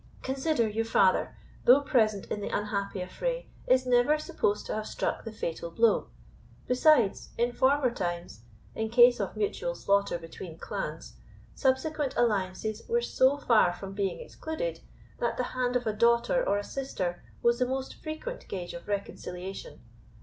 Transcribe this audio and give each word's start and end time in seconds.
"Consider, 0.23 0.67
your 0.67 0.83
father, 0.83 1.37
though 1.65 1.81
present 1.81 2.25
in 2.31 2.41
the 2.41 2.49
unhappy 2.49 3.01
affray, 3.03 3.45
is 3.67 3.85
never 3.85 4.17
supposed 4.17 4.65
to 4.65 4.73
have 4.73 4.87
struck 4.87 5.23
the 5.23 5.31
fatal 5.31 5.69
blow; 5.69 6.09
besides, 6.67 7.29
in 7.37 7.51
former 7.51 7.91
times, 7.91 8.41
in 8.73 8.89
case 8.89 9.19
of 9.19 9.37
mutual 9.37 9.75
slaughter 9.75 10.17
between 10.17 10.57
clans, 10.57 11.17
subsequent 11.53 12.15
alliances 12.17 12.81
were 12.89 12.99
so 12.99 13.37
far 13.37 13.71
from 13.73 13.93
being 13.93 14.19
excluded, 14.19 14.79
that 15.19 15.37
the 15.37 15.43
hand 15.53 15.75
of 15.75 15.85
a 15.85 15.93
daughter 15.93 16.43
or 16.49 16.57
a 16.57 16.63
sister 16.63 17.21
was 17.43 17.59
the 17.59 17.67
most 17.67 17.93
frequent 17.93 18.47
gage 18.47 18.73
of 18.73 18.87
reconciliation. 18.87 19.81